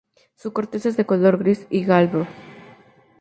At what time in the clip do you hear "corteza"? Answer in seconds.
0.51-0.89